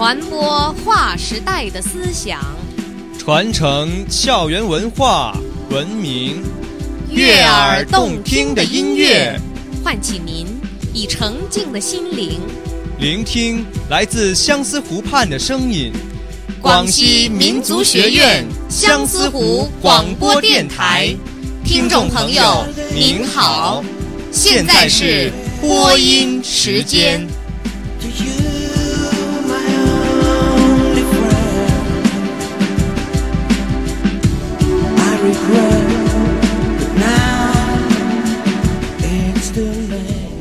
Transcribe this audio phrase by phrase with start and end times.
[0.00, 2.40] 传播划时代的思想，
[3.18, 5.36] 传承校园文化
[5.68, 6.42] 文明，
[7.10, 9.38] 悦耳动听的音乐，
[9.84, 10.46] 唤起您
[10.94, 12.40] 以澄净的心灵。
[12.98, 15.92] 聆听来自相思湖畔的声音。
[16.62, 21.14] 广西民族学院相思湖广播电台，
[21.62, 23.84] 听众朋友您好，
[24.32, 27.28] 现在是播音时间。
[35.30, 35.86] regret,
[36.78, 37.52] but now
[38.98, 40.39] it's too late.